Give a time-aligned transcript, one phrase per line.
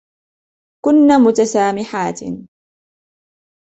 [0.85, 2.19] كنن متسامحات.